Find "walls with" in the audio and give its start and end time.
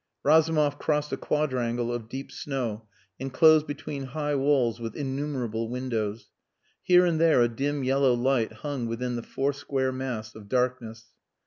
4.33-4.95